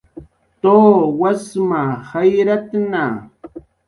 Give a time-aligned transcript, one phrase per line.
[0.61, 0.71] Tu,
[1.19, 3.05] wasma jayratna